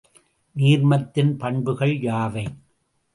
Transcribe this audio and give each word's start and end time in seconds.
நீர்மத்தின் 0.55 1.29
பண்புகள் 1.37 1.93
யாவை? 2.01 2.45